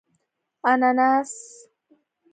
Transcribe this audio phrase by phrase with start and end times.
[0.63, 1.31] 🍍 انناس